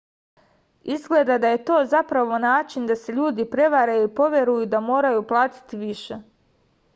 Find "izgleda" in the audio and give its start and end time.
0.93-1.35